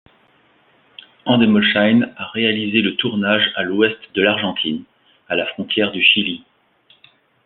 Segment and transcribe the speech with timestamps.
[1.27, 4.83] EndemolShine a réalisé le tournage à l’ouest de l’Argentine,
[5.29, 6.43] à la frontière du Chili.